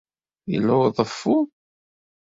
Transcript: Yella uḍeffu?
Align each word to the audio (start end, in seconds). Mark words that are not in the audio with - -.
Yella 0.51 0.73
uḍeffu? 0.85 1.37